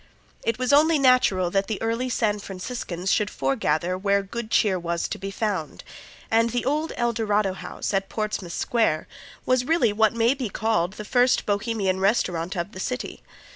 [0.43, 5.07] It was only natural that the early San Franciscans should foregather where good cheer was
[5.07, 5.83] to be found,
[6.31, 9.07] and the old El Dorado House, at Portsmouth Square,
[9.45, 13.21] was really what may be called the first Bohemian restaurant of the city.